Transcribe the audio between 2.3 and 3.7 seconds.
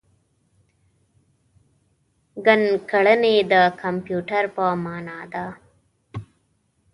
ګڼکړنی د